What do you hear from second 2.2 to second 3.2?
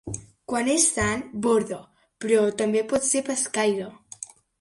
però també pot